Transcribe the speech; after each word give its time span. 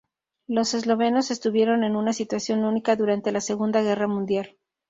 Los 0.47 0.73
eslovenos 0.73 1.29
estuvieron 1.29 1.83
en 1.83 1.95
una 1.95 2.11
situación 2.11 2.65
única 2.65 2.95
durante 2.95 3.31
la 3.31 3.39
Segunda 3.39 3.83
Guerra 3.83 4.07
Mundial. 4.07 4.57